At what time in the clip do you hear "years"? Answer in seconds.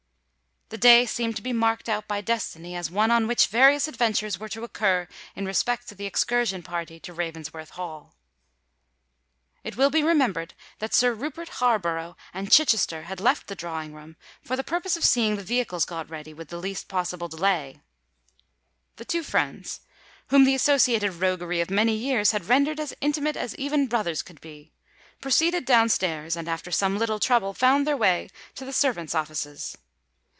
21.97-22.31